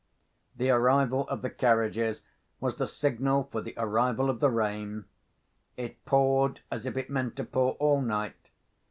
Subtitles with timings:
[0.55, 2.23] The arrival of the carriages
[2.59, 5.05] was the signal for the arrival of the rain.
[5.77, 8.49] It poured as if it meant to pour all night.